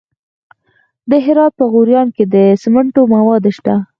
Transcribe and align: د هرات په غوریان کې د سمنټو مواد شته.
د 1.09 1.11
هرات 1.25 1.51
په 1.59 1.65
غوریان 1.71 2.07
کې 2.15 2.23
د 2.33 2.35
سمنټو 2.61 3.01
مواد 3.13 3.43
شته. 3.57 3.75